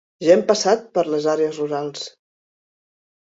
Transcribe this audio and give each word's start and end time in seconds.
Ja 0.25 0.29
hem 0.35 0.39
passat 0.51 0.87
per 0.95 1.03
les 1.15 1.27
àrees 1.33 1.59
rurals. 1.63 2.07